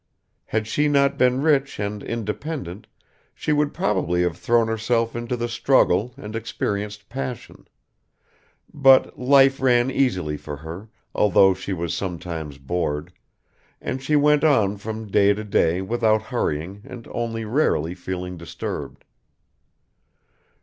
Had 0.45 0.65
she 0.65 0.87
not 0.87 1.15
been 1.15 1.43
rich 1.43 1.79
and 1.79 2.01
independent, 2.01 2.87
she 3.35 3.53
would 3.53 3.71
probably 3.71 4.23
have 4.23 4.35
thrown 4.35 4.67
herself 4.67 5.15
into 5.15 5.37
the 5.37 5.47
struggle 5.47 6.15
and 6.17 6.35
experienced 6.35 7.07
passion... 7.07 7.67
But 8.73 9.19
life 9.19 9.61
ran 9.61 9.91
easily 9.91 10.37
for 10.37 10.55
her, 10.57 10.89
although 11.13 11.53
she 11.53 11.71
was 11.71 11.93
sometimes 11.93 12.57
bored, 12.57 13.13
and 13.79 14.01
she 14.01 14.15
went 14.15 14.43
on 14.43 14.77
from 14.77 15.05
day 15.05 15.35
to 15.35 15.43
day 15.43 15.83
without 15.83 16.23
hurrying 16.23 16.81
and 16.83 17.07
only 17.11 17.45
rarely 17.45 17.93
feeling 17.93 18.37
disturbed. 18.37 19.05